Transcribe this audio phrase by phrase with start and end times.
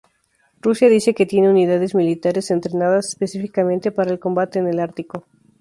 [0.61, 5.27] Rusia dice que tiene unidades militares entrenadas específicamente para el combate en el Ártico.